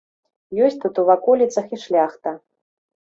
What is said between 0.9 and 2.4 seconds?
у ваколіцах і шляхта.